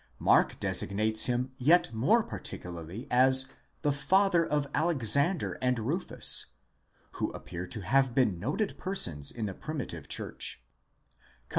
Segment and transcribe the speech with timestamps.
[0.17, 3.53] Mark designates him yet more particularly as
[3.83, 6.47] the father of Alexander and Rufus,
[7.17, 11.21] who appear to have been noted persons in the primitive church (comp.